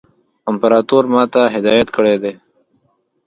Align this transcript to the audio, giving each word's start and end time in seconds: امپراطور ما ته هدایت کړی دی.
امپراطور 0.49 1.03
ما 1.13 1.23
ته 1.33 1.41
هدایت 1.55 1.87
کړی 1.95 2.15
دی. 2.23 2.33